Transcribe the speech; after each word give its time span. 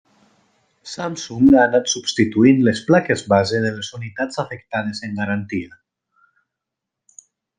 Samsung 0.93 1.51
ha 1.57 1.59
anat 1.65 1.91
substituint 1.91 2.63
les 2.69 2.81
plaques 2.87 3.23
base 3.35 3.61
de 3.67 3.71
les 3.77 3.91
unitats 3.99 4.43
afectades 4.47 5.03
en 5.09 5.13
garantia. 5.21 5.79